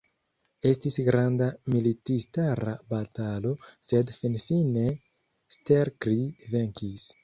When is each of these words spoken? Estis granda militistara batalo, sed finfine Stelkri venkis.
Estis 0.69 0.95
granda 1.09 1.49
militistara 1.75 2.75
batalo, 2.95 3.55
sed 3.93 4.17
finfine 4.19 4.91
Stelkri 5.61 6.23
venkis. 6.55 7.13